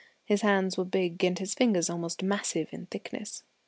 His 0.25 0.41
hands 0.41 0.79
were 0.79 0.83
big 0.83 1.23
and 1.23 1.37
his 1.37 1.53
fingers 1.53 1.87
almost 1.87 2.23
massive 2.23 2.69
in 2.71 2.87
thickness. 2.87 3.43